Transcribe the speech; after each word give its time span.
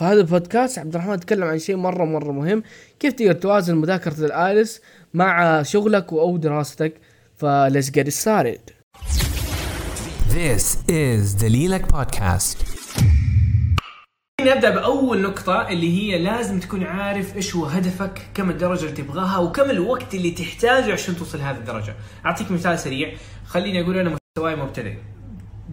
في 0.00 0.06
هذا 0.06 0.20
البودكاست 0.20 0.78
عبد 0.78 0.94
الرحمن 0.94 1.20
تكلم 1.20 1.44
عن 1.44 1.58
شيء 1.58 1.76
مرة 1.76 2.04
مرة 2.04 2.32
مهم. 2.32 2.62
كيف 3.00 3.12
تقدر 3.12 3.32
توازن 3.32 3.74
مذاكرة 3.74 4.24
ال 4.24 4.33
IELTS 4.33 4.80
مع 5.14 5.62
شغلك 5.62 6.12
أو 6.12 6.36
دراستك؟ 6.36 7.00
ف 7.36 7.45
let's 7.45 7.90
get 7.90 8.08
started 8.08 8.70
This 10.30 10.78
is 10.88 11.42
the 11.42 11.48
Lilac 11.48 11.96
Podcast. 11.96 12.56
نبدأ 14.40 14.70
بأول 14.70 15.22
نقطة 15.22 15.68
اللي 15.68 15.98
هي 15.98 16.18
لازم 16.18 16.60
تكون 16.60 16.84
عارف 16.84 17.36
إيش 17.36 17.56
هو 17.56 17.64
هدفك 17.64 18.20
كم 18.34 18.50
الدرجة 18.50 18.80
اللي 18.84 18.92
تبغاها 18.92 19.38
وكم 19.38 19.70
الوقت 19.70 20.14
اللي 20.14 20.30
تحتاجه 20.30 20.92
عشان 20.92 21.16
توصل 21.16 21.38
لهذه 21.38 21.56
الدرجة. 21.56 21.94
أعطيك 22.26 22.50
مثال 22.50 22.78
سريع. 22.78 23.12
خليني 23.46 23.82
أقول 23.82 23.98
أنا 23.98 24.16
مستواي 24.16 24.56
مبتدئ. 24.56 24.94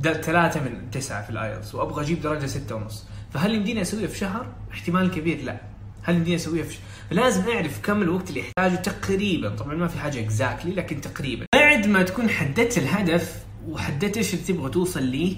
ثلاثة 0.03 0.59
من 0.59 0.91
تسعة 0.91 1.23
في 1.23 1.29
ال 1.29 1.37
IELTS 1.37 1.75
وأبغى 1.75 2.03
أجيب 2.03 2.21
درجة 2.21 2.45
ستة 2.45 2.75
ونص. 2.75 3.05
فهل 3.33 3.55
يمديني 3.55 3.81
أسويها 3.81 4.07
في 4.07 4.17
شهر؟ 4.17 4.47
احتمال 4.73 5.11
كبير 5.11 5.41
لا 5.41 5.61
هل 6.03 6.15
يمديني 6.15 6.35
أسويها 6.35 6.63
في 6.63 6.73
شهر؟ 6.73 6.81
لازم 7.11 7.49
أعرف 7.49 7.81
كم 7.83 8.01
الوقت 8.01 8.29
اللي 8.29 8.41
احتاجه 8.41 8.75
تقريبا 8.75 9.49
طبعا 9.49 9.75
ما 9.75 9.87
في 9.87 9.99
حاجة 9.99 10.19
exactly 10.19 10.71
لكن 10.71 11.01
تقريبا 11.01 11.45
بعد 11.55 11.87
ما 11.87 12.03
تكون 12.03 12.29
حددت 12.29 12.77
الهدف 12.77 13.35
وحددت 13.67 14.17
إيش 14.17 14.33
اللي 14.33 14.45
تبغى 14.45 14.69
توصل 14.69 15.03
ليه 15.03 15.35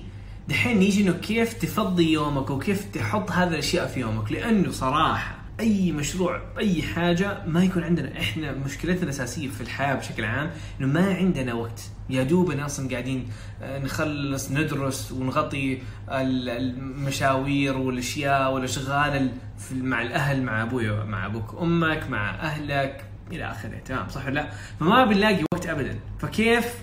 دحين 0.47 0.81
يجي 0.81 1.01
إنه 1.01 1.11
كيف 1.13 1.53
تفضي 1.53 2.11
يومك 2.11 2.49
وكيف 2.49 2.85
تحط 2.93 3.31
هذه 3.31 3.47
الأشياء 3.47 3.87
في 3.87 3.99
يومك 3.99 4.31
لأنه 4.31 4.71
صراحة 4.71 5.35
أي 5.59 5.91
مشروع 5.91 6.41
أي 6.57 6.81
حاجة 6.81 7.45
ما 7.47 7.63
يكون 7.63 7.83
عندنا. 7.83 8.19
إحنا 8.19 8.51
مشكلتنا 8.51 9.03
الأساسية 9.03 9.47
في 9.47 9.61
الحياة 9.61 9.95
بشكل 9.95 10.25
عام 10.25 10.51
إنه 10.79 10.87
ما 10.87 11.13
عندنا 11.13 11.53
وقت. 11.53 11.81
يا 12.09 12.23
دوبنا 12.23 12.65
أصلا 12.65 12.89
قاعدين 12.89 13.29
آه، 13.61 13.79
نخلص 13.79 14.51
ندرس 14.51 15.11
ونغطي 15.11 15.73
ال- 16.09 16.49
المشاوير 16.49 17.77
والأشياء 17.77 18.53
والأشغال 18.53 19.31
مع 19.71 20.01
الأهل 20.01 20.43
مع 20.43 20.63
أبوي 20.63 21.03
مع 21.05 21.25
أبوك 21.25 21.55
أمك 21.61 22.09
مع 22.09 22.29
أهلك 22.35 23.05
إلى 23.31 23.51
آخره. 23.51 23.77
تمام 23.85 24.09
صح 24.09 24.25
ولا 24.25 24.33
لا؟ 24.33 24.49
فما 24.79 25.05
بنلاقي 25.05 25.43
وقت 25.53 25.67
ابدا. 25.67 25.99
فكيف 26.19 26.73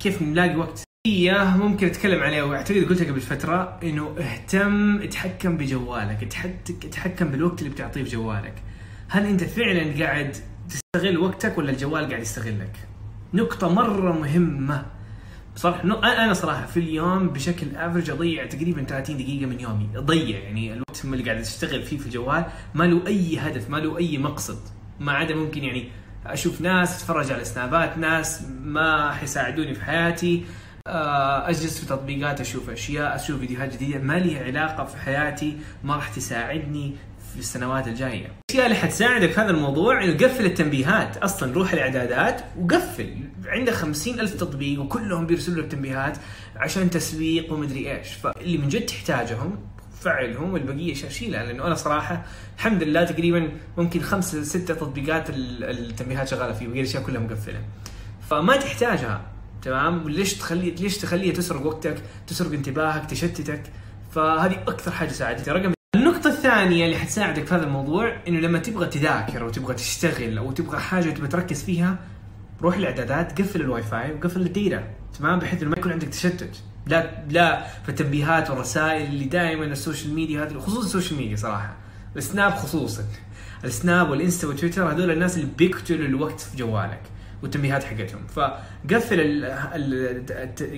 كيف 0.00 0.22
نلاقي 0.22 0.56
وقت؟ 0.56 0.82
هي 1.06 1.44
ممكن 1.56 1.86
أتكلم 1.86 2.22
عليها 2.22 2.42
واعتقد 2.42 2.84
قلتها 2.84 3.04
قبل 3.10 3.20
فترة 3.20 3.78
إنه 3.82 4.16
اهتم 4.18 5.02
اتحكم 5.02 5.56
بجوالك 5.56 6.22
اتحك- 6.22 6.84
اتحكم 6.84 7.28
بالوقت 7.28 7.58
اللي 7.58 7.70
بتعطيه 7.70 8.02
في 8.02 8.10
جوالك. 8.10 8.54
هل 9.08 9.26
أنت 9.26 9.44
فعلا 9.44 10.04
قاعد 10.04 10.36
تستغل 10.68 11.18
وقتك 11.18 11.58
ولا 11.58 11.70
الجوال 11.70 12.08
قاعد 12.08 12.22
يستغلك؟ 12.22 12.76
نقطة 13.34 13.68
مرة 13.74 14.12
مهمة. 14.12 14.86
صراحة 15.56 15.82
أنا 16.24 16.32
صراحة 16.32 16.66
في 16.66 16.80
اليوم 16.80 17.28
بشكل 17.28 17.76
افرج 17.76 18.10
أضيع 18.10 18.46
تقريبا 18.46 18.82
30 18.82 19.16
دقيقة 19.16 19.46
من 19.46 19.60
يومي. 19.60 19.88
أضيع 19.96 20.38
يعني 20.38 20.72
الوقت 20.72 21.04
اللي 21.04 21.24
قاعد 21.24 21.38
أشتغل 21.40 21.82
فيه 21.82 21.98
في 21.98 22.06
الجوال 22.06 22.44
ما 22.74 22.84
له 22.84 23.06
أي 23.06 23.38
هدف 23.38 23.70
ما 23.70 23.76
له 23.76 23.98
أي 23.98 24.18
مقصد. 24.18 24.58
ما 25.00 25.12
عدا 25.12 25.34
ممكن 25.34 25.64
يعني 25.64 25.88
أشوف 26.26 26.60
ناس 26.60 26.96
أتفرج 26.96 27.32
على 27.32 27.44
سنابات 27.44 27.98
ناس 27.98 28.42
ما 28.64 29.12
حيساعدوني 29.12 29.74
في 29.74 29.84
حياتي. 29.84 30.44
أجلس 31.48 31.78
في 31.80 31.86
تطبيقات 31.86 32.40
أشوف 32.40 32.70
أشياء 32.70 33.16
أشوف 33.16 33.40
فيديوهات 33.40 33.72
جديدة 33.72 33.98
ما 33.98 34.18
لي 34.18 34.38
علاقة 34.38 34.84
في 34.84 34.96
حياتي 34.96 35.56
ما 35.84 35.96
راح 35.96 36.08
تساعدني 36.08 36.96
في 37.32 37.40
السنوات 37.40 37.88
الجاية. 37.88 38.32
الاشياء 38.50 38.66
اللي 38.66 38.76
حتساعدك 38.76 39.30
في 39.30 39.40
هذا 39.40 39.50
الموضوع 39.50 40.04
إنه 40.04 40.12
قفل 40.16 40.44
التنبيهات، 40.46 41.16
أصلا 41.16 41.52
روح 41.54 41.72
الإعدادات 41.72 42.42
وقفل، 42.58 43.14
عندك 43.46 43.72
خمسين 43.72 44.20
ألف 44.20 44.34
تطبيق 44.34 44.80
وكلهم 44.80 45.26
بيرسلوا 45.26 45.62
لك 45.62 45.72
تنبيهات 45.72 46.18
عشان 46.56 46.90
تسويق 46.90 47.52
ومدري 47.52 47.92
إيش، 47.96 48.08
فاللي 48.12 48.58
من 48.58 48.68
جد 48.68 48.86
تحتاجهم 48.86 49.58
فعلهم 50.00 50.52
والبقية 50.52 50.94
شيلها 50.94 51.44
لأنه 51.44 51.66
أنا 51.66 51.74
صراحة 51.74 52.24
الحمد 52.56 52.82
لله 52.82 53.04
تقريبا 53.04 53.50
ممكن 53.78 54.00
خمسة 54.00 54.42
ستة 54.42 54.74
تطبيقات 54.74 55.30
ال- 55.30 55.64
التنبيهات 55.64 56.28
شغالة 56.28 56.52
فيه 56.52 56.68
بقيه 56.68 56.80
الأشياء 56.80 57.02
كلها 57.02 57.20
مقفلة. 57.20 57.60
فما 58.30 58.56
تحتاجها 58.56 59.20
تمام؟ 59.64 60.08
ليش 60.08 60.34
تخلي 60.34 60.70
ليش 60.70 60.98
تخليها 60.98 61.32
تسرق 61.32 61.66
وقتك 61.66 62.02
تسرق 62.26 62.52
انتباهك 62.52 63.10
تشتتك؟ 63.10 63.62
فهذه 64.12 64.62
أكثر 64.68 64.90
حاجة 64.90 65.08
ساعدتني. 65.08 65.54
رقم 65.54 65.72
النقطة 65.96 66.28
الثانية 66.28 66.84
اللي 66.84 66.96
حتساعدك 66.96 67.46
في 67.46 67.54
هذا 67.54 67.64
الموضوع 67.64 68.16
إنه 68.28 68.40
لما 68.40 68.58
تبغى 68.58 68.86
تذاكر 68.86 69.42
أو 69.42 69.48
تبغى 69.48 69.74
تشتغل 69.74 70.38
أو 70.38 70.52
تبغى 70.52 70.78
حاجة 70.78 71.10
تبغى 71.10 71.28
تركز 71.28 71.62
فيها 71.62 71.98
روح 72.62 72.76
الإعدادات 72.76 73.40
قفل 73.40 73.60
الواي 73.60 73.82
فاي 73.82 74.12
وقفل 74.12 74.40
الديتا 74.40 74.84
تمام؟ 75.18 75.38
بحيث 75.38 75.62
إنه 75.62 75.70
ما 75.70 75.76
يكون 75.78 75.92
عندك 75.92 76.08
تشتت. 76.08 76.62
لا 76.86 77.24
لا 77.30 77.66
في 77.82 77.88
التنبيهات 77.88 78.50
والرسائل 78.50 79.06
اللي 79.06 79.24
دائما 79.24 79.64
ال 79.64 79.71
social 79.71 80.14
media 80.14 80.44
هذه 80.44 80.58
خصوصا 80.58 80.86
ال 80.86 80.91
social 80.91 81.20
media 81.20 81.36
صراحة. 81.36 81.76
السناب 82.16 82.52
خصوصا. 82.52 83.02
السناب 83.64 84.10
والإنستا 84.10 84.48
والتويتر 84.48 84.92
هذول 84.92 85.10
الناس 85.10 85.36
اللي 85.36 85.48
بيقتلوا 85.58 86.06
الوقت 86.06 86.40
في 86.40 86.56
جوالك. 86.56 87.02
والتنبيهات 87.44 87.84
حقتهم. 87.84 88.26
فقفل 88.26 89.44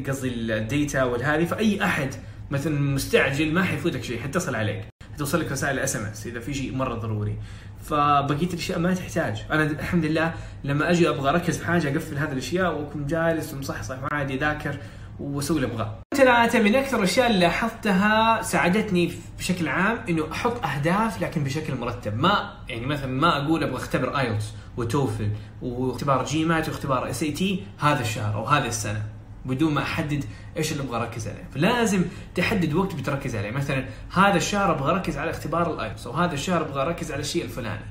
قصدي 0.08 0.28
ال 0.28 0.43
data 0.43 1.02
والهذه 1.04 1.44
فأي 1.44 1.84
أحد 1.84 2.08
مثلا 2.50 2.80
مستعجل 2.80 3.52
ما 3.52 3.62
حيفوتك 3.62 4.04
شيء 4.04 4.20
حيتصل 4.20 4.54
عليك 4.54 4.84
حتوصل 5.14 5.40
لك 5.40 5.52
رسائل 5.52 5.78
SMS 5.78 6.26
إذا 6.26 6.40
في 6.40 6.54
شيء 6.54 6.74
مرة 6.74 6.94
ضروري. 6.94 7.36
فبقية 7.84 8.46
الأشياء 8.46 8.78
ما 8.78 8.94
تحتاج. 8.94 9.44
أنا 9.50 9.62
الحمد 9.62 10.04
لله 10.04 10.34
لما 10.64 10.90
أجي 10.90 11.08
أبغى 11.08 11.30
أركز 11.30 11.58
في 11.58 11.66
حاجة 11.66 11.88
أقفل 11.88 12.18
هذه 12.18 12.32
الأشياء 12.32 12.78
وأكون 12.78 13.06
جالس 13.06 13.54
ومصحصح 13.54 13.96
وعادي 14.02 14.34
أذاكر 14.34 14.78
واسوي 15.20 15.56
اللي 15.56 15.66
أبغاه. 15.66 15.98
ثلاثة 16.16 16.62
من 16.62 16.74
أكثر 16.74 16.98
الأشياء 16.98 17.26
اللي 17.26 17.38
لاحظتها 17.38 18.42
ساعدتني 18.42 19.12
بشكل 19.38 19.68
عام 19.68 19.98
إنه 20.08 20.32
أحط 20.32 20.64
أهداف 20.64 21.22
لكن 21.22 21.44
بشكل 21.44 21.74
مرتب، 21.74 22.16
ما 22.18 22.52
يعني 22.68 22.86
مثلا 22.86 23.06
ما 23.06 23.44
أقول 23.44 23.62
أبغى 23.62 23.76
أختبر 23.76 24.18
IELTS 24.18 24.52
و 24.76 24.85
TOEFL 24.85 25.30
واختبار 25.62 26.24
GMAT 26.24 26.68
واختبار 26.68 27.10
SAT 27.10 27.64
هذا 27.78 28.00
الشهر 28.00 28.34
أو 28.34 28.44
هذه 28.44 28.66
السنة. 28.66 29.02
بدون 29.44 29.74
ما 29.74 29.82
أحدد 29.82 30.24
إيش 30.56 30.72
اللي 30.72 30.82
أبغى 30.82 30.96
أركز 31.00 31.28
عليه، 31.28 31.44
فلازم 31.54 32.04
تحدد 32.34 32.74
وقت 32.74 32.94
بتركز 32.94 33.36
عليه، 33.36 33.50
مثلا 33.50 33.84
هذا 34.12 34.36
الشهر 34.36 34.70
أبغى 34.72 34.92
أركز 34.92 35.18
على 35.18 35.30
اختبار 35.30 35.74
ال 35.74 35.79
IELTS، 35.79 36.06
أو 36.06 36.12
هذا 36.12 36.34
الشهر 36.34 36.62
أبغى 36.62 36.82
أركز 36.82 37.12
على 37.12 37.20
الشيء 37.20 37.44
الفلاني. 37.44 37.84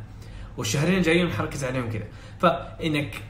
والشهرين 0.58 0.98
الجايين 0.98 1.32
حركز 1.32 1.64
عليهم 1.64 1.90
كذا 1.90 2.04
فإنك 2.40 3.22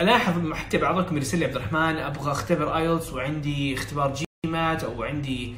الاحظ 0.00 0.52
حتى 0.52 0.78
بعضكم 0.78 1.16
يرسل 1.16 1.38
لي 1.38 1.44
عبد 1.44 1.56
الرحمن 1.56 1.96
أبغى 1.96 2.32
أختبر 2.32 2.76
IELTS 2.76 3.12
وعندي 3.12 3.74
اختبار 3.74 4.14
GMAT 4.44 4.84
أو 4.84 5.02
عندي 5.02 5.54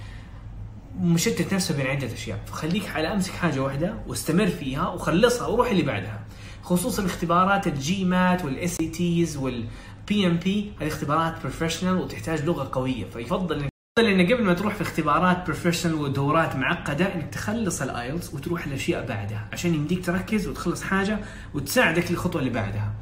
مشتت 1.00 1.54
نفسه 1.54 1.76
بين 1.76 1.86
عدة 1.86 2.12
أشياء. 2.12 2.38
فخليك 2.46 2.90
على 2.90 3.12
أمسك 3.12 3.32
حاجة 3.32 3.60
واحدة 3.60 3.94
واستمر 4.06 4.46
فيها 4.46 4.88
وخلصها 4.88 5.46
وروح 5.46 5.70
اللي 5.70 5.82
بعدها. 5.82 6.24
خصوصا 6.62 7.06
اختبارات 7.06 7.66
ال 7.66 7.82
GMAT 7.82 8.44
وال 8.44 8.80
SATs 8.80 9.36
وال 9.36 10.26
PMP 10.26 10.72
هذه 10.80 10.88
اختبارات 10.88 11.40
professional 11.40 11.96
وتحتاج 11.96 12.44
لغة 12.44 12.68
قوية. 12.72 13.04
فيفضل 13.04 13.54
انك 13.54 13.68
يفضل 13.98 14.10
إنك 14.12 14.32
قبل 14.32 14.44
ما 14.44 14.54
تروح 14.54 14.74
في 14.74 14.82
اختبارات 14.82 15.44
professional 15.44 15.94
ودورات 15.94 16.56
معقدة 16.56 17.14
إنك 17.14 17.28
تخلص 17.32 17.82
ال 17.82 17.91
IELTS 17.91 18.34
وتروح 18.34 18.66
الاشياء 18.66 19.06
بعدها. 19.06 19.48
عشان 19.52 19.74
يمديك 19.74 20.06
تركز 20.06 20.48
وتخلص 20.48 20.82
حاجة 20.82 21.18
وتساعدك 21.54 22.10
للخطوة 22.10 22.40
اللي 22.40 22.52
بعدها. 22.52 22.94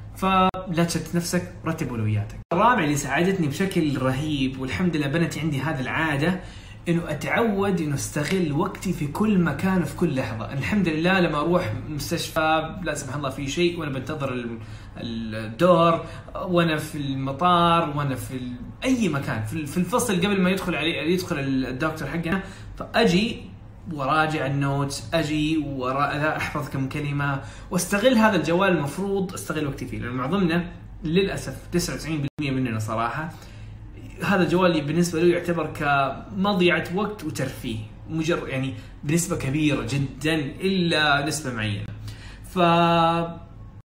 فلا 0.66 0.84
تشتت 0.84 1.14
نفسك 1.16 1.52
رتب 1.66 1.88
اولوياتك 1.88 2.36
الرابع 2.52 2.84
اللي 2.84 2.96
ساعدتني 2.96 3.46
بشكل 3.48 3.98
رهيب 3.98 4.60
والحمد 4.60 4.96
لله 4.96 5.06
بنيت 5.06 5.38
عندي 5.38 5.60
هذه 5.60 5.80
العادة 5.80 6.40
إنه 6.88 7.02
أتعود 7.10 7.80
إنه 7.80 7.94
أستغل 7.94 8.52
وقتي 8.52 8.92
في 8.92 9.06
كل 9.06 9.38
مكان 9.38 9.82
وفي 9.82 9.96
كل 9.96 10.14
لحظة. 10.16 10.52
الحمد 10.52 10.88
لله 10.88 11.20
لما 11.20 11.38
أروح 11.40 11.72
مستشفى 11.88 12.76
لا 12.82 12.94
سمح 12.94 13.14
الله 13.14 13.30
في 13.30 13.48
شيء 13.48 13.80
وأنا 13.80 13.92
بنتظر 13.92 14.32
ال- 14.32 14.58
الدور 15.34 16.04
وأنا 16.44 16.76
في 16.76 16.98
المطار 16.98 17.96
وأنا 17.96 18.14
في 18.14 18.40
أي 18.84 19.08
مكان 19.08 19.44
في 19.44 19.76
الفصل 19.76 20.16
قبل 20.16 20.40
ما 20.40 20.50
يدخل 20.50 20.74
علي 20.74 21.12
يدخل 21.12 21.36
الدكتور 21.38 22.08
حقنا. 22.08 22.42
فأجي 22.78 23.51
وراجع 23.93 24.47
النوتس 24.47 25.15
أجي 25.15 25.59
ورا 25.59 26.37
احفظ 26.37 26.69
كم 26.69 26.88
كلمة 26.88 27.43
وأستغل 27.70 28.14
هذا 28.14 28.37
الجوال 28.37 28.69
المفروض 28.69 29.34
أستغل 29.34 29.67
وقتي 29.67 29.87
فيه 29.87 29.99
لأن 29.99 30.12
معظمنا 30.12 30.64
للأسف 31.05 31.56
99% 31.76 32.40
مننا 32.40 32.79
صراحة 32.79 33.32
هذا 34.25 34.43
الجوال 34.43 34.81
بالنسبة 34.81 35.20
له 35.20 35.32
يعتبر 35.32 35.67
كمضيعة 35.67 36.84
وقت 36.94 37.25
وترفيه 37.25 37.79
مجرد 38.11 38.49
يعني 38.49 38.75
بنسبة 39.05 39.37
كبيرة 39.37 39.87
جدا 39.90 40.35
إلا 40.35 41.26
نسبة 41.26 41.55
معينة. 41.55 41.85
ف 42.55 42.58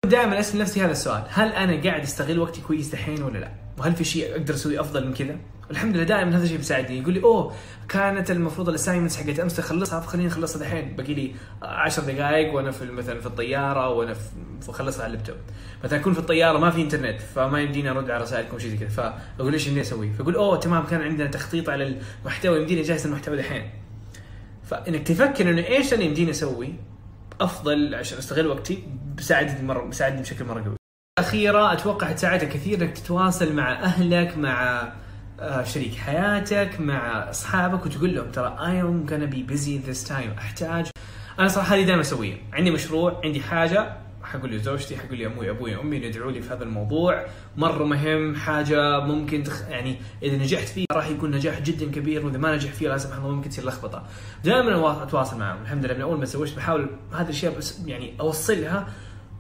دائما 0.06 0.40
أسأل 0.40 0.60
نفسي 0.60 0.82
هذا 0.82 0.92
السؤال. 0.92 1.24
هل 1.30 1.50
أنا 1.50 1.84
قاعد 1.84 2.02
أستغل 2.02 2.40
وقتي 2.40 2.62
كويس 2.62 2.90
دحين 2.90 3.24
ولا 3.24 3.38
لا؟ 3.38 3.52
وهل 3.78 3.94
في 3.94 4.04
شيء 4.04 4.32
أقدر 4.32 4.54
اسويه 4.54 4.82
أفضل 4.82 5.08
من 5.08 5.14
كذا؟ 5.14 5.38
الحمد 5.72 5.96
لله 5.96 6.04
دائما 6.04 6.38
هذا 6.38 6.44
الشيء 6.44 6.58
بيساعدني. 6.58 7.00
يقول 7.00 7.14
لي 7.14 7.24
أوه 7.24 7.54
كانت 7.90 8.32
المفروض 8.32 8.70
ال 8.70 8.74
assignments 8.74 9.18
حقت 9.18 9.40
أمس 9.40 9.60
اخلصها 9.60 10.00
فخليني 10.00 10.28
أخلصها 10.28 10.60
دحين. 10.60 10.96
باقي 10.96 11.14
لي 11.14 11.36
10 11.62 12.04
دقائق 12.04 12.54
وأنا 12.54 12.72
في 12.72 12.86
مثلا 12.86 13.20
في 13.20 13.26
الطيارة 13.26 13.90
وأنا 13.90 14.14
في 14.14 14.70
اخلصها 14.70 15.04
على 15.04 15.12
اللابتوب. 15.12 15.36
مثلا 15.84 16.00
أكون 16.00 16.14
في 16.14 16.20
الطيارة 16.20 16.58
ما 16.58 16.72
في 16.72 16.82
إنترنت 16.82 17.22
فما 17.36 17.62
يمديني 17.62 17.90
أرد 17.90 18.10
على 18.12 18.24
رسائلكم 18.24 18.60
شيء 18.60 18.70
زي 18.70 18.78
كذا. 18.78 18.90
فأقول 18.90 19.54
إيش 19.54 19.68
إني 19.68 19.82
أسوي؟ 19.82 20.14
فأقول 20.14 20.36
أوه 20.36 20.58
تمام 20.58 20.86
كان 20.86 21.02
عندنا 21.02 21.28
تخطيط 21.28 21.70
على 21.70 22.00
المحتوى 22.24 22.60
يمديني 22.60 22.82
أجهز 22.82 23.06
المحتوى 23.06 23.38
دحين. 23.38 23.70
فإنك 24.64 25.08
تفكر 25.08 25.50
إنه 25.50 25.68
إيش 25.68 25.94
أنا 25.94 26.04
يمديني 26.04 26.32
أسوي 26.32 26.74
أفضل 27.42 27.96
عشان 27.96 28.18
أستغل 28.18 28.48
وقتي؟ 28.48 28.84
بيساعدني 29.16 29.68
مره 29.68 29.86
بيساعدني 29.86 30.22
بشكل 30.22 30.46
مرة 30.46 30.64
قوي. 30.64 30.76
الاخيره 31.20 31.74
أتوقع 31.74 32.12
تساعدك 32.12 32.50
كثير 32.50 32.82
إنك 32.82 32.98
تتواصل 32.98 33.54
مع 33.54 33.72
أهلك 33.72 34.38
مع 34.38 34.88
آه، 35.40 35.64
شريك 35.64 35.96
حياتك 35.96 36.80
مع 36.80 37.30
أصحابك 37.30 37.86
وتقول 37.86 38.16
لهم 38.16 38.32
ترى 38.32 38.58
I 38.58 38.84
am 38.86 39.10
gonna 39.10 39.36
be 39.36 39.54
busy 39.54 39.90
this 39.90 40.10
time. 40.10 40.38
أحتاج. 40.38 40.88
أنا 41.40 41.48
صراحة 41.48 41.76
هذه 41.76 41.84
دائما 41.86 42.02
أسويها. 42.02 42.38
عندي 42.54 42.72
مشروع 42.72 43.22
عندي 43.24 43.42
حاجة. 43.42 43.98
حقول 44.24 44.52
لزوجتي 44.52 44.98
حقول 44.98 45.18
لي 45.18 45.28
أبوي 45.28 45.82
أمي 45.82 46.00
ندعوا 46.00 46.32
لي 46.32 46.42
في 46.42 46.54
هذا 46.54 46.64
الموضوع. 46.64 47.26
مرة 47.58 47.84
مهم 47.84 48.36
حاجة 48.36 49.00
ممكن 49.00 49.44
تخ... 49.44 49.70
يعني 49.70 49.98
إذا 50.24 50.38
نجحت 50.38 50.68
فيه 50.68 50.86
راح 50.92 51.08
يكون 51.08 51.32
نجاح 51.32 51.62
جدا 51.62 51.92
كبير 51.92 52.26
وإذا 52.26 52.38
ما 52.38 52.56
نجح 52.56 52.72
فيه 52.72 52.90
لا 52.90 52.98
سمح 52.98 53.18
الله 53.18 53.30
ممكن 53.30 53.50
تصير 53.50 53.66
لخبطة. 53.66 54.04
دائما 54.44 55.04
أتواصل 55.04 55.40
معهم. 55.40 55.62
الحمد 55.62 55.86
لله 55.86 55.94
من 55.94 56.02
أول 56.02 56.18
ما 56.18 56.26
تزوجت 56.26 56.56
بحاول 56.56 56.90
هذه 57.14 57.22
الأشياء 57.24 57.58
بس 57.58 57.80
يعني 57.86 58.14
أوصلها 58.20 58.88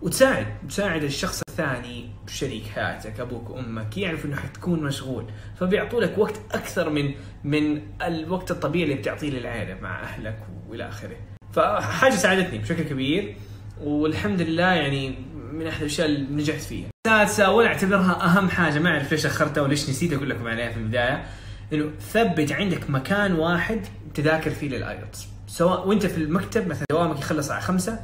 وتساعد 0.01 0.47
تساعد 0.69 1.03
الشخص 1.03 1.41
الثاني 1.49 2.09
شريك 2.27 2.63
حياتك 2.65 3.19
أبوك 3.19 3.49
وامك 3.49 3.97
يعرف 3.97 4.25
إنه 4.25 4.35
حتكون 4.35 4.83
مشغول. 4.83 5.25
فبيعطوا 5.59 6.01
لك 6.01 6.17
وقت 6.17 6.41
أكثر 6.51 6.89
من 6.89 7.13
من 7.43 7.81
الوقت 8.01 8.51
الطبيعي 8.51 8.83
اللي 8.83 8.95
بتعطيه 8.95 9.29
للعائله 9.29 9.81
مع 9.81 10.03
أهلك 10.03 10.39
وإلى 10.67 10.87
آخره. 10.87 11.15
فحاجة 11.53 12.15
ساعدتني 12.15 12.57
بشكل 12.57 12.83
كبير. 12.83 13.35
والحمد 13.81 14.41
لله 14.41 14.63
يعني 14.73 15.15
من 15.53 15.67
أحد 15.67 15.79
الأشياء 15.81 16.07
اللي 16.07 16.27
نجحت 16.41 16.61
فيها. 16.61 16.87
سادسة 17.07 17.51
وأنا 17.51 17.69
أعتبرها 17.69 18.25
أهم 18.25 18.49
حاجة. 18.49 18.79
ما 18.79 18.89
أعرف 18.89 19.11
ليش 19.11 19.25
أخرتها 19.25 19.61
وليش 19.61 19.89
نسيت 19.89 20.13
أقول 20.13 20.29
لكم 20.29 20.47
عليها 20.47 20.69
في 20.71 20.77
البداية. 20.77 21.25
إنه 21.73 21.89
ثبت 22.13 22.51
عندك 22.51 22.89
مكان 22.89 23.33
واحد 23.33 23.81
تذاكر 24.13 24.51
فيه 24.51 24.69
لل 24.69 24.84
IELTS. 24.84 25.27
سواء 25.47 25.87
وأنت 25.87 26.05
في 26.05 26.17
المكتب 26.17 26.67
مثلا 26.67 26.85
دوامك 26.91 27.19
يخلص 27.19 27.37
الساعة 27.39 27.59
5 27.59 27.99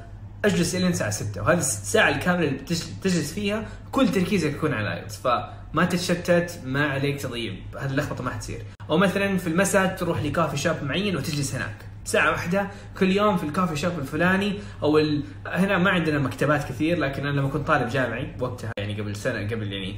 أجلس 0.45 0.75
الين 0.75 0.87
الساعة 0.91 1.09
6 1.09 1.41
وهذه 1.41 1.57
الساعة 1.57 2.09
الكاملة 2.09 2.47
اللي 2.47 2.59
بتج- 2.59 2.83
تجلس 3.03 3.33
فيها 3.33 3.65
كل 3.91 4.07
تركيزك 4.11 4.51
يكون 4.51 4.73
على 4.73 4.87
ال 4.87 4.92
IELTS. 4.92 5.17
فما 5.17 5.85
تتشتت 5.89 6.59
ما 6.65 6.87
عليك 6.87 7.21
تضيع 7.21 7.53
هذه 7.79 7.89
اللخبطة 7.91 8.23
ما 8.23 8.29
حتصير. 8.31 8.61
أو 8.89 8.97
مثلا 8.97 9.37
في 9.37 9.47
المساء 9.47 9.95
تروح 9.95 10.21
ل 10.23 10.28
coffee 10.28 10.57
shop 10.57 10.75
معين 10.83 11.17
وتجلس 11.17 11.55
هناك. 11.55 11.75
ساعة 12.05 12.31
واحدة 12.31 12.67
كل 12.99 13.11
يوم 13.11 13.37
في 13.37 13.43
ال 13.43 13.48
coffee 13.48 13.75
shop 13.75 13.99
الفلاني 13.99 14.59
أو 14.83 14.97
ال... 14.97 15.23
هنا 15.47 15.77
ما 15.77 15.89
عندنا 15.89 16.19
مكتبات 16.19 16.63
كثير 16.63 16.99
لكن 16.99 17.25
أنا 17.27 17.39
لما 17.39 17.49
كنت 17.49 17.67
طالب 17.67 17.89
جامعي 17.89 18.35
وقتها 18.39 18.71
يعني 18.77 19.01
قبل 19.01 19.15
سنة 19.15 19.39
قبل 19.47 19.73
يعني 19.73 19.95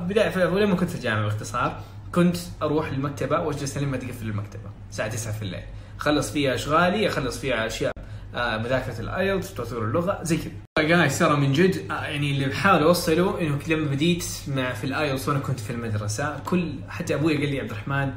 بداية 0.00 0.30
ف- 0.30 0.36
ولما 0.52 0.74
كنت 0.76 0.90
في 0.90 0.96
الجامعة 0.96 1.22
باختصار 1.24 1.80
كنت 2.12 2.36
أروح 2.62 2.88
المكتبة 2.88 3.40
وأجلس 3.40 3.78
لما 3.78 3.96
تقفل 3.96 4.26
المكتبة 4.26 4.70
الساعة 4.90 5.08
9 5.08 5.32
في 5.32 5.42
الليل. 5.42 5.62
خلص 5.98 6.32
فيها 6.32 6.54
أشغالي 6.54 7.08
أخلص 7.08 7.38
فيها 7.40 7.66
أشياء 7.66 7.92
آه، 8.34 8.58
مذاكرة 8.58 9.00
ال 9.00 9.09
IELTS 9.09 9.54
تطوير 9.54 9.84
اللغة 9.84 10.18
زي 10.22 10.36
كذا. 10.36 10.52
جايز 10.88 11.18
ترى 11.18 11.36
من 11.36 11.52
جد 11.52 11.90
آه، 11.90 12.04
يعني 12.04 12.30
اللي 12.30 12.46
بحاول 12.46 12.82
اوصله 12.82 13.40
إنه 13.40 13.58
لما 13.68 13.90
بديت 13.90 14.24
مع 14.48 14.72
في 14.72 14.84
ال 14.84 14.91
IELTS 14.91 15.28
وأنا 15.28 15.38
كنت 15.38 15.60
في 15.60 15.70
المدرسة 15.70 16.38
كل 16.46 16.72
حتى 16.88 17.14
أبوي 17.14 17.36
قال 17.38 17.48
لي 17.50 17.60
عبد 17.60 17.70
الرحمن 17.70 18.12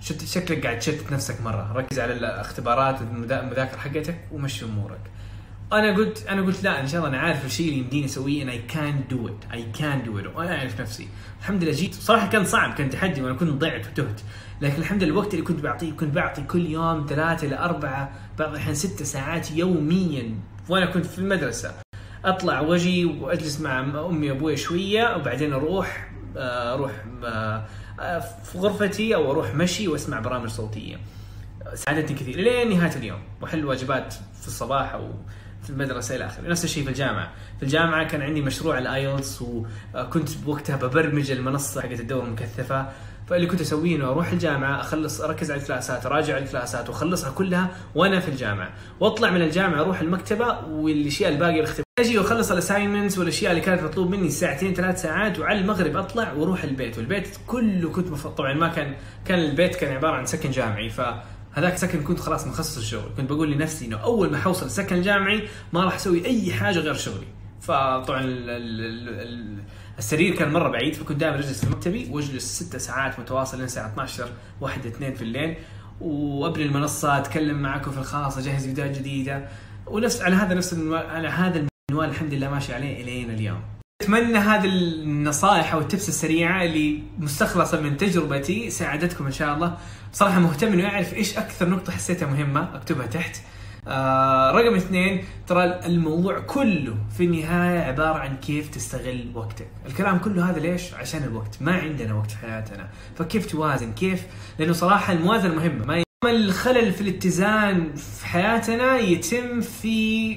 شت 0.00 0.24
شكلك 0.24 0.66
قاعد 0.66 0.78
تشتت 0.78 1.12
نفسك 1.12 1.40
مرة. 1.40 1.72
ركز 1.76 1.98
على 2.00 2.12
الاختبارات 2.12 2.98
والمذا- 3.00 3.40
المذاكرة 3.40 3.78
حقتك 3.78 4.16
ومشي 4.32 4.64
أمورك. 4.64 5.00
أنا 5.72 5.96
قلت 5.96 6.26
أنا 6.28 6.42
قلت 6.42 6.64
لا 6.64 6.80
إن 6.80 6.86
شاء 6.86 6.96
الله 6.98 7.08
أنا 7.08 7.18
عارف 7.18 7.44
الشيء 7.46 7.68
اللي 7.68 7.78
يمديني 7.78 8.04
أسويه 8.06 8.42
أنا 8.42 8.52
I 8.52 8.58
can 8.58 9.04
do 9.10 9.28
it 9.28 9.44
I 9.52 9.62
can 9.78 10.02
do 10.04 10.18
it 10.18 10.26
وأنا 10.36 10.58
أعرف 10.58 10.80
نفسي. 10.80 11.08
الحمد 11.40 11.62
لله 11.64 11.72
جيت. 11.72 11.94
صراحة 11.94 12.28
كان 12.28 12.44
صعب 12.44 12.74
كان 12.74 12.90
تحدي 12.90 13.22
وأنا 13.22 13.34
كنت 13.34 13.50
ضعت 13.50 13.86
وتهت. 13.86 14.20
لكن 14.60 14.78
الحمد 14.82 15.02
لله 15.02 15.12
الوقت 15.12 15.34
اللي 15.34 15.44
كنت 15.44 15.60
بعطيه 15.60 15.92
كنت 15.92 16.14
بعطي 16.14 16.42
كل 16.42 16.66
يوم 16.66 17.06
ثلاثة 17.08 17.46
إلى 17.46 17.58
أربعة 17.58 18.12
بعض 18.38 18.50
الأحيان 18.50 18.74
ست 18.74 19.02
ساعات 19.02 19.50
يوميا. 19.50 20.34
وأنا 20.68 20.86
كنت 20.86 21.06
في 21.06 21.18
المدرسة. 21.18 21.74
أطلع 22.24 22.60
وأجي 22.60 23.04
وأجلس 23.04 23.60
مع 23.60 23.80
أمي 23.80 24.30
وأبوي 24.30 24.56
شوية 24.56 25.16
وبعدين 25.16 25.52
أروح 25.52 26.10
آه، 26.36 26.74
أروح 26.74 26.92
آه، 27.24 27.66
في 28.44 28.58
غرفتي 28.58 29.14
أو 29.14 29.30
أروح 29.30 29.54
مشي 29.54 29.88
وأسمع 29.88 30.20
برامج 30.20 30.48
صوتية. 30.48 30.96
ساعدتني 31.74 32.16
كثير 32.16 32.36
لين 32.36 32.78
نهاية 32.78 32.96
اليوم. 32.96 33.20
واحل 33.40 33.64
واجبات 33.64 34.14
في 34.40 34.48
الصباح 34.48 34.92
أو 34.92 35.10
في 35.62 35.70
المدرسة 35.70 36.16
إلى 36.16 36.26
آخره، 36.26 36.48
نفس 36.48 36.64
الشيء 36.64 36.84
في 36.84 36.90
الجامعة، 36.90 37.32
في 37.56 37.62
الجامعة 37.62 38.08
كان 38.08 38.22
عندي 38.22 38.42
مشروع 38.42 38.78
الآيلتس 38.78 39.42
وكنت 39.42 40.36
بوقتها 40.44 40.76
ببرمج 40.76 41.30
المنصة 41.30 41.80
حقت 41.80 42.00
الدورة 42.00 42.24
المكثفة، 42.24 42.88
فاللي 43.26 43.46
كنت 43.46 43.60
أسويه 43.60 43.96
إنه 43.96 44.08
أروح 44.08 44.32
الجامعة 44.32 44.80
أخلص 44.80 45.20
أركز 45.20 45.50
على 45.50 45.60
الكلاسات، 45.60 46.06
أراجع 46.06 46.38
الكلاسات 46.38 46.88
وأخلصها 46.88 47.30
كلها 47.30 47.70
وأنا 47.94 48.20
في 48.20 48.28
الجامعة، 48.28 48.72
وأطلع 49.00 49.30
من 49.30 49.42
الجامعة 49.42 49.80
أروح 49.80 50.00
المكتبة 50.00 50.58
والأشياء 50.68 51.32
الباقية 51.32 51.60
الاختبار 51.60 51.86
أجي 51.98 52.18
وأخلص 52.18 52.52
الاساينمنتس 52.52 53.18
والأشياء 53.18 53.50
اللي 53.50 53.62
كانت 53.62 53.82
مطلوب 53.82 54.10
مني 54.10 54.30
ساعتين 54.30 54.74
ثلاث 54.74 55.02
ساعات 55.02 55.38
وعلى 55.38 55.58
المغرب 55.58 55.96
أطلع 55.96 56.32
وأروح 56.32 56.64
البيت. 56.64 56.98
والبيت 56.98 57.28
كله 57.46 57.90
كنت 57.90 58.10
مف... 58.10 58.26
طبعا 58.26 58.54
ما 58.54 58.68
كان 58.68 58.94
كان 59.24 59.38
البيت 59.38 59.76
كان 59.76 59.96
عبارة 59.96 60.16
عن 60.16 60.26
سكن 60.26 60.50
جامعي. 60.50 60.90
فهذاك 60.90 61.76
سكن 61.76 62.02
كنت 62.02 62.20
خلاص 62.20 62.46
مخصص 62.46 62.76
الشغل 62.76 63.10
كنت 63.16 63.30
بقول 63.30 63.50
لنفسي 63.50 63.86
إنه 63.86 63.96
أول 63.96 64.30
ما 64.30 64.38
حوصل 64.38 64.70
سكن 64.70 65.02
جامعي 65.02 65.48
ما 65.72 65.84
راح 65.84 65.94
أسوي 65.94 66.26
أي 66.26 66.52
حاجة 66.52 66.78
غير 66.78 66.94
شغلي. 66.94 67.26
فطبعا 67.66 68.20
ال... 68.20 68.50
ال... 68.50 68.80
ال... 68.80 69.08
ال... 69.08 69.58
السرير 69.98 70.34
كان 70.34 70.52
مرة 70.52 70.68
بعيد 70.68 70.94
فكنت 70.94 71.20
دائما 71.20 71.38
أجلس 71.38 71.64
في 71.64 71.70
مكتبي 71.70 72.08
وأجلس 72.10 72.62
ست 72.62 72.76
ساعات 72.76 73.20
متواصل 73.20 73.56
لين 73.56 73.66
الساعة 73.66 73.86
12 73.86 74.28
واحد 74.60 74.86
اثنين 74.86 75.14
في 75.14 75.22
الليل 75.22 75.56
وأبني 76.00 76.64
المنصة 76.64 77.18
أتكلم 77.18 77.62
معكم 77.62 77.90
في 77.90 77.98
الخاص 77.98 78.38
أجهز 78.38 78.66
فيديوهات 78.66 78.98
جديدة 78.98 79.48
ونفس 79.86 80.22
على 80.22 80.36
هذا 80.36 80.54
نفس 80.54 80.72
المنوال 80.72 81.06
على 81.06 81.28
هذا 81.28 81.66
المنوال 81.90 82.08
الحمد 82.08 82.34
لله 82.34 82.50
ماشي 82.50 82.74
عليه 82.74 83.02
الين 83.02 83.30
اليوم. 83.30 83.60
أتمنى 84.02 84.38
هذه 84.38 84.64
النصائح 84.64 85.74
أو 85.74 85.80
التبس 85.80 86.08
السريعة 86.08 86.64
اللي 86.64 87.02
مستخلصة 87.18 87.80
من 87.80 87.96
تجربتي 87.96 88.70
ساعدتكم 88.70 89.26
إن 89.26 89.32
شاء 89.32 89.54
الله. 89.54 89.76
صراحة 90.12 90.40
مهتم 90.40 90.72
إنه 90.72 90.88
أعرف 90.88 91.14
إيش 91.14 91.38
أكثر 91.38 91.68
نقطة 91.68 91.92
حسيتها 91.92 92.26
مهمة 92.26 92.76
أكتبها 92.76 93.06
تحت. 93.06 93.36
آه 93.88 94.50
رقم 94.50 94.74
اثنين 94.74 95.24
ترى 95.46 95.64
الموضوع 95.64 96.38
كله 96.38 96.96
في 97.16 97.24
النهاية 97.24 97.78
عبارة 97.78 98.18
عن 98.18 98.36
كيف 98.36 98.68
تستغل 98.68 99.30
وقتك، 99.34 99.68
الكلام 99.86 100.18
كله 100.18 100.50
هذا 100.50 100.58
ليش؟ 100.58 100.94
عشان 100.94 101.22
الوقت، 101.22 101.58
ما 101.60 101.72
عندنا 101.72 102.14
وقت 102.14 102.30
في 102.30 102.36
حياتنا، 102.36 102.88
فكيف 103.16 103.46
توازن؟ 103.46 103.92
كيف؟ 103.92 104.26
لأنه 104.58 104.72
صراحة 104.72 105.12
الموازنة 105.12 105.54
مهمة، 105.54 105.86
ما 105.86 106.30
الخلل 106.30 106.92
في 106.92 107.00
الاتزان 107.00 107.94
في 107.94 108.26
حياتنا 108.26 108.98
يتم 108.98 109.60
في 109.60 110.36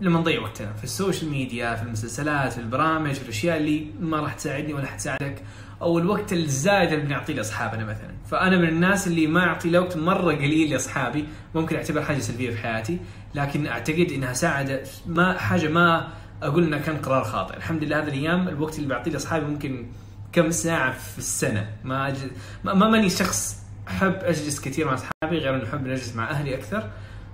لما 0.00 0.20
نضيع 0.20 0.40
وقتنا 0.40 0.72
في 0.72 0.84
ال 0.84 0.91
social 0.91 1.30
media 1.30 1.74
في 1.74 1.82
المسلسلات 1.82 2.52
في 2.52 2.58
البرامج 2.58 3.12
في 3.12 3.22
الأشياء 3.22 3.56
اللي 3.56 3.86
ما 4.00 4.20
راح 4.20 4.34
تساعدني 4.34 4.74
ولا 4.74 4.86
حتساعدك 4.86 5.42
أو 5.82 5.98
الوقت 5.98 6.32
الزايد 6.32 6.92
اللي 6.92 7.04
بنعطيه 7.04 7.34
لأصحابنا 7.34 7.84
مثلا. 7.84 8.14
فأنا 8.30 8.56
من 8.58 8.68
الناس 8.68 9.06
اللي 9.06 9.26
ما 9.26 9.44
أعطي 9.44 9.78
وقت 9.78 9.96
مرة 9.96 10.32
قليل 10.32 10.70
لأصحابي. 10.70 11.24
ممكن 11.54 11.76
أعتبر 11.76 12.02
حاجة 12.02 12.18
سلبية 12.18 12.50
في 12.50 12.56
حياتي 12.56 12.98
لكن 13.34 13.66
أعتقد 13.66 14.12
إنها 14.14 14.32
ساعدت 14.32 15.02
ما 15.06 15.38
حاجة 15.38 15.68
ما 15.68 16.08
أقول 16.42 16.64
إنها 16.64 16.78
كان 16.78 16.96
قرار 16.96 17.24
خاطئ. 17.24 17.56
الحمد 17.56 17.84
لله 17.84 17.98
هذه 17.98 18.08
الأيام 18.08 18.48
الوقت 18.48 18.78
اللي 18.78 18.88
بعطيه 18.88 19.10
لأصحابي 19.10 19.46
ممكن 19.46 19.86
كم 20.32 20.50
ساعة 20.50 20.92
في 20.92 21.18
السنة. 21.18 21.70
ما 21.84 22.08
أجل... 22.08 22.30
ما, 22.64 22.74
ما 22.74 22.88
ماني 22.88 23.10
شخص 23.10 23.62
أحب 23.88 24.14
أجلس 24.14 24.60
كثير 24.60 24.86
مع 24.86 24.94
أصحابي 24.94 25.38
غير 25.38 25.56
انه 25.56 25.64
أحب 25.64 25.86
أجلس 25.86 26.16
مع 26.16 26.30
أهلي 26.30 26.54
أكثر. 26.54 26.90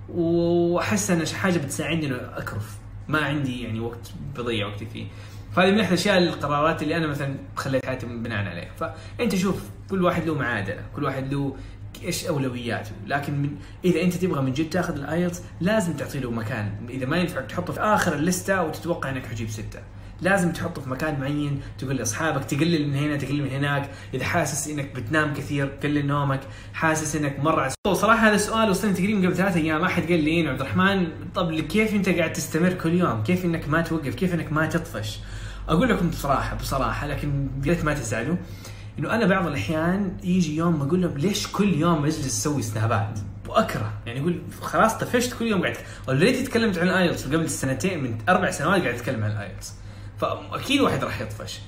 وأحس 0.09 1.11
انها 1.11 1.25
حاجة 1.25 1.57
بتساعدني 1.57 2.05
إنه 2.07 2.15
أكرف. 2.15 2.77
ما 3.07 3.19
عندي 3.19 3.63
يعني 3.63 3.79
وقت 3.79 4.11
بضيع 4.37 4.67
وقتي 4.67 4.85
فيه. 4.85 5.05
فهذه 5.55 5.71
من 5.71 5.79
أحد 5.79 5.87
الأشياء 5.87 6.17
القرارات 6.17 6.83
اللي 6.83 6.97
أنا 6.97 7.07
مثلا 7.07 7.35
خليت 7.55 7.85
حياتي 7.85 8.05
بناء 8.05 8.45
عليها. 8.45 8.71
فأنت 8.79 9.35
شوف 9.35 9.61
كل 9.89 10.03
واحد 10.03 10.25
له 10.25 10.35
معادلة 10.35 10.81
كل 10.95 11.03
واحد 11.03 11.33
له 11.33 11.55
إيش 12.03 12.25
أولوياته. 12.25 12.91
لكن 13.07 13.33
من 13.33 13.49
إذا 13.85 14.01
أنت 14.01 14.13
تبغى 14.13 14.41
من 14.41 14.53
جد 14.53 14.69
تأخذ 14.69 14.95
الآيلتس 14.95 15.41
لازم 15.61 15.93
تعطي 15.93 16.19
له 16.19 16.31
مكان. 16.31 16.71
إذا 16.89 17.05
ما 17.05 17.17
ينفع 17.17 17.41
تحطه 17.41 17.73
في 17.73 17.79
آخر 17.79 18.13
اللستة 18.13 18.63
وتتوقع 18.63 19.09
إنك 19.09 19.25
حتجيب 19.25 19.49
ستة. 19.49 19.79
لازم 20.21 20.51
تحطه 20.51 20.81
في 20.81 20.89
مكان 20.89 21.19
معين 21.19 21.61
تقول 21.77 21.95
لأصحابك 21.95 22.43
تقلل 22.43 22.87
من 22.87 22.95
هنا 22.95 23.17
تقلل 23.17 23.43
من 23.43 23.49
هناك. 23.49 23.89
إذا 24.13 24.23
حاسس 24.23 24.67
إنك 24.67 24.95
بتنام 24.95 25.33
كثير 25.33 25.65
قلل 25.83 26.07
نومك. 26.07 26.41
حاسس 26.73 27.15
إنك 27.15 27.39
مره 27.39 27.71
صراحة 27.93 28.27
هذا 28.27 28.35
السؤال 28.35 28.69
وصلني 28.69 28.93
تقريبا 28.93 29.27
قبل 29.27 29.35
ثلاثة 29.35 29.59
أيام. 29.59 29.83
أحد 29.83 30.03
قال 30.03 30.23
لي 30.23 30.47
عبد 30.47 30.61
الرحمن 30.61 31.07
طب 31.35 31.59
كيف 31.59 31.93
أنت 31.93 32.09
قاعد 32.09 32.33
تستمر 32.33 32.73
كل 32.73 32.93
يوم؟ 32.93 33.23
كيف 33.23 33.45
إنك 33.45 33.69
ما 33.69 33.81
توقف؟ 33.81 34.15
كيف 34.15 34.33
إنك 34.33 34.51
ما 34.51 34.65
تطفش؟ 34.65 35.19
أقول 35.69 35.89
لكم 35.89 36.09
بصراحه 36.09 36.55
بصراحة 36.55 37.07
لكن 37.07 37.47
قلت 37.65 37.85
ما 37.85 37.93
تزعلوا 37.93 38.35
إنه 38.99 39.15
أنا 39.15 39.25
بعض 39.25 39.47
الأحيان 39.47 40.17
يجي 40.23 40.55
يوم 40.55 40.81
أقول 40.81 41.01
لهم 41.01 41.17
ليش 41.17 41.47
كل 41.47 41.73
يوم 41.73 42.05
أجلس 42.05 42.25
أسوي 42.25 42.61
سنابات 42.61 43.19
وأكره. 43.47 43.93
يعني 44.05 44.19
أقول 44.19 44.41
خلاص 44.61 44.97
طفشت 44.97 45.33
كل 45.39 45.45
يوم 45.45 45.61
قاعد 45.61 45.77
already 46.09 46.43
تكلمت 46.43 46.77
عن 46.77 46.87
ال 46.87 46.93
IELTS 46.93 47.25
قبل 47.25 47.49
سنتين 47.49 48.03
من 48.03 48.17
أربع 48.29 48.51
سنوات 48.51 48.81
قاعد 48.81 48.95
أتكلم 48.95 49.23
عن 49.23 49.31
ال 49.31 49.37
IELTS. 49.37 49.73
فأكيد 50.17 50.81
واحد 50.81 51.03
راح 51.03 51.21
يطفش. 51.21 51.59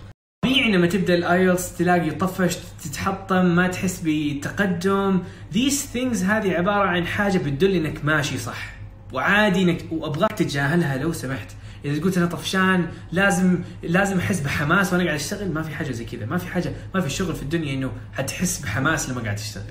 طبيعي 0.45 0.71
لما 0.71 0.87
تبدأ 0.87 1.15
ال 1.15 1.25
IELTS 1.25 1.77
تلاقي 1.77 2.11
طفشت 2.11 2.59
تتحطم 2.83 3.45
ما 3.45 3.67
تحس 3.67 4.01
بتقدم. 4.05 5.23
These 5.53 5.95
things 5.95 6.17
هذه 6.23 6.53
عبارة 6.53 6.87
عن 6.87 7.07
حاجة 7.07 7.37
بتدل 7.37 7.75
إنك 7.75 8.05
ماشي 8.05 8.37
صح. 8.37 8.73
وعادي 9.13 9.61
انك 9.61 9.85
وأبغاك 9.91 10.31
تتجاهلها 10.31 10.97
لو 10.97 11.13
سمحت. 11.13 11.51
إذا 11.85 12.03
قلت 12.03 12.17
أنا 12.17 12.25
طفشان 12.25 12.87
لازم 13.11 13.59
لازم 13.83 14.17
أحس 14.17 14.39
بحماس 14.39 14.93
وأنا 14.93 15.03
قاعد 15.03 15.15
أشتغل. 15.15 15.51
ما 15.51 15.61
في 15.61 15.75
حاجة 15.75 15.91
زي 15.91 16.05
كذا. 16.05 16.25
ما 16.25 16.37
في 16.37 16.47
حاجة 16.47 16.71
ما 16.95 17.01
في 17.01 17.09
شغل 17.09 17.35
في 17.35 17.43
الدنيا 17.43 17.73
إنه 17.73 17.91
حتحس 18.13 18.59
بحماس 18.59 19.09
لما 19.09 19.21
قاعد 19.21 19.35
تشتغل. 19.35 19.63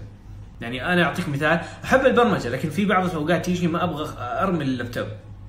يعني 0.61 0.93
أنا 0.93 1.05
أعطيك 1.05 1.29
مثال. 1.29 1.61
أحب 1.85 2.07
البرمجة 2.07 2.49
لكن 2.49 2.71
في 2.71 2.85
بعض 2.85 3.05
الأوقات 3.11 3.45
تيجي 3.45 3.69
ما 3.69 3.85
أبغى 3.85 4.15
أرمي 4.19 4.65
اللابتوب. 4.65 5.07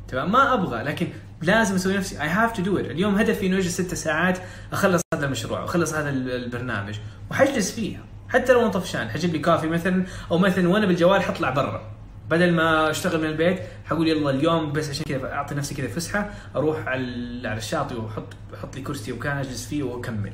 تمام؟ 0.07 0.31
ما 0.31 0.53
أبغى 0.53 0.83
لكن 0.83 1.07
لازم 1.41 1.75
أسوي 1.75 1.97
نفسي. 1.97 2.21
I 2.21 2.27
have 2.27 2.51
to 2.51 2.61
do 2.61 2.77
it 2.77 2.85
اليوم 2.85 3.15
هدفي 3.15 3.47
إنه 3.47 3.57
أجلس 3.57 3.81
ست 3.81 3.93
ساعات 3.93 4.39
أخلص 4.73 5.01
هذا 5.13 5.25
المشروع 5.25 5.61
واخلص 5.61 5.93
هذا 5.93 6.09
ال- 6.09 6.31
البرنامج. 6.43 6.95
وحجلس 7.31 7.71
فيها. 7.71 7.99
حتى 8.29 8.53
لو 8.53 8.59
أنا 8.59 8.67
طفشان 8.69 9.09
حجيب 9.09 9.33
لي 9.33 9.39
coffee 9.39 9.67
مثلا 9.67 10.05
أو 10.31 10.37
مثلا 10.37 10.69
وأنا 10.69 10.85
بالجوال 10.85 11.21
حطلع 11.21 11.49
برا. 11.49 11.96
بدل 12.29 12.53
ما 12.53 12.89
أشتغل 12.89 13.21
من 13.21 13.25
البيت 13.25 13.59
حقول 13.85 14.07
يلا 14.07 14.29
اليوم 14.29 14.71
بس 14.71 14.89
عشان 14.89 15.03
كذا 15.05 15.33
أعطي 15.33 15.55
نفسي 15.55 15.75
كذا 15.75 15.87
فسحة 15.87 16.29
أروح 16.55 16.87
على 16.87 17.47
على 17.47 17.57
الشاطئ 17.57 17.95
واحط 17.95 18.33
أحط 18.53 18.75
لي 18.75 18.81
كرسي 18.81 19.11
وكان 19.11 19.37
أجلس 19.37 19.67
فيه 19.67 19.83
وأكمل. 19.83 20.33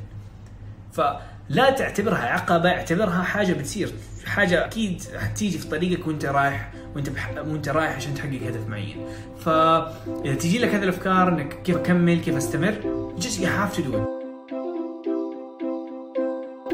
فلا 0.93 1.69
تعتبرها 1.77 2.25
عقبة 2.25 2.69
اعتبرها 2.69 3.23
حاجة 3.23 3.53
بتصير 3.53 3.93
حاجة 4.25 4.65
أكيد 4.65 5.03
حتيجي 5.17 5.57
في 5.57 5.67
طريقك 5.67 6.07
وأنت 6.07 6.25
رايح 6.25 6.71
وأنت 6.95 7.09
بح... 7.09 7.29
وأنت 7.37 7.69
رايح 7.69 7.95
عشان 7.95 8.13
تحقق 8.13 8.41
هدف 8.47 8.67
معين. 8.67 9.07
فإذا 9.45 10.35
تجي 10.35 10.59
لك 10.59 10.69
هذه 10.69 10.83
الأفكار 10.83 11.27
إنك 11.27 11.61
كيف 11.63 11.77
أكمل 11.77 12.19
كيف 12.21 12.35
أستمر 12.35 12.73
just 13.19 13.39
you 13.39 13.45
have 13.45 13.75
to 13.77 13.81
do 13.81 13.95
it. 13.97 14.12